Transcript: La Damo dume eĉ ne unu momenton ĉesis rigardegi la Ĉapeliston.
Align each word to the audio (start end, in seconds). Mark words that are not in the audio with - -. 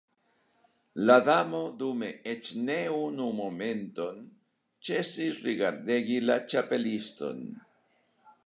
La 1.09 1.17
Damo 1.25 1.59
dume 1.81 2.09
eĉ 2.31 2.49
ne 2.69 2.77
unu 3.01 3.27
momenton 3.41 4.25
ĉesis 4.89 5.41
rigardegi 5.51 6.21
la 6.29 6.43
Ĉapeliston. 6.55 7.47